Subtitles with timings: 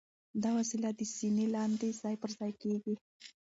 [0.43, 2.95] دا وسیله د سینې لاندې ځای پر ځای کېږي.